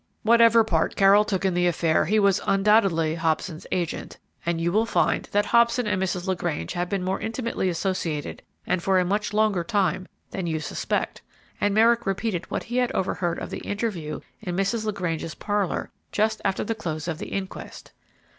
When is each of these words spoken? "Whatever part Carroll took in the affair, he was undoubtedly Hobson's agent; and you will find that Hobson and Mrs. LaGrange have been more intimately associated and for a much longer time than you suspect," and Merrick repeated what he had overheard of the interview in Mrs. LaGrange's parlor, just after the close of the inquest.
"Whatever 0.23 0.63
part 0.63 0.95
Carroll 0.95 1.23
took 1.23 1.45
in 1.45 1.53
the 1.53 1.67
affair, 1.67 2.05
he 2.05 2.17
was 2.17 2.41
undoubtedly 2.47 3.13
Hobson's 3.13 3.67
agent; 3.71 4.17
and 4.43 4.59
you 4.59 4.71
will 4.71 4.87
find 4.87 5.25
that 5.31 5.45
Hobson 5.45 5.85
and 5.85 6.01
Mrs. 6.01 6.25
LaGrange 6.25 6.73
have 6.73 6.89
been 6.89 7.03
more 7.03 7.19
intimately 7.19 7.69
associated 7.69 8.41
and 8.65 8.81
for 8.81 8.97
a 8.97 9.05
much 9.05 9.31
longer 9.31 9.63
time 9.63 10.07
than 10.31 10.47
you 10.47 10.59
suspect," 10.59 11.21
and 11.61 11.75
Merrick 11.75 12.07
repeated 12.07 12.49
what 12.49 12.63
he 12.63 12.77
had 12.77 12.91
overheard 12.93 13.37
of 13.37 13.51
the 13.51 13.59
interview 13.59 14.21
in 14.41 14.55
Mrs. 14.57 14.85
LaGrange's 14.87 15.35
parlor, 15.35 15.91
just 16.11 16.41
after 16.43 16.63
the 16.63 16.73
close 16.73 17.07
of 17.07 17.19
the 17.19 17.27
inquest. 17.27 17.91